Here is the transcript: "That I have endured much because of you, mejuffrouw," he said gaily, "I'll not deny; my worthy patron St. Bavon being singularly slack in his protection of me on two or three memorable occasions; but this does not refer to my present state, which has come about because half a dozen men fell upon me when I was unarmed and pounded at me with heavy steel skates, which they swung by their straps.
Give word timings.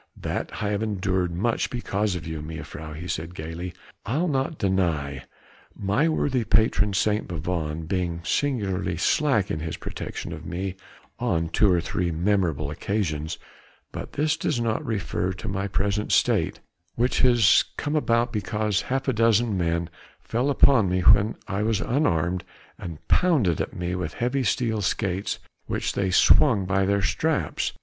"That 0.17 0.63
I 0.63 0.69
have 0.69 0.81
endured 0.81 1.31
much 1.31 1.69
because 1.69 2.15
of 2.15 2.25
you, 2.25 2.41
mejuffrouw," 2.41 2.95
he 2.95 3.07
said 3.07 3.35
gaily, 3.35 3.71
"I'll 4.03 4.27
not 4.27 4.57
deny; 4.57 5.25
my 5.75 6.09
worthy 6.09 6.43
patron 6.43 6.93
St. 6.93 7.27
Bavon 7.27 7.85
being 7.85 8.21
singularly 8.23 8.97
slack 8.97 9.51
in 9.51 9.59
his 9.59 9.77
protection 9.77 10.33
of 10.33 10.43
me 10.43 10.75
on 11.19 11.49
two 11.49 11.71
or 11.71 11.79
three 11.81 12.09
memorable 12.09 12.71
occasions; 12.71 13.37
but 13.91 14.13
this 14.13 14.35
does 14.37 14.59
not 14.59 14.83
refer 14.83 15.33
to 15.33 15.47
my 15.47 15.67
present 15.67 16.11
state, 16.11 16.61
which 16.95 17.19
has 17.19 17.63
come 17.77 17.95
about 17.95 18.33
because 18.33 18.81
half 18.89 19.07
a 19.07 19.13
dozen 19.13 19.55
men 19.55 19.87
fell 20.19 20.49
upon 20.49 20.89
me 20.89 21.01
when 21.01 21.35
I 21.47 21.61
was 21.61 21.79
unarmed 21.79 22.43
and 22.79 23.07
pounded 23.07 23.61
at 23.61 23.75
me 23.75 23.93
with 23.93 24.15
heavy 24.15 24.41
steel 24.45 24.81
skates, 24.81 25.37
which 25.67 25.93
they 25.93 26.09
swung 26.09 26.65
by 26.65 26.87
their 26.87 27.03
straps. 27.03 27.73